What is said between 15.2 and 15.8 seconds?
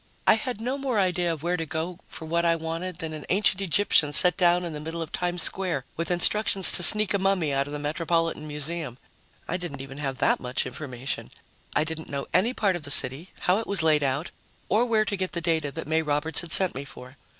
the data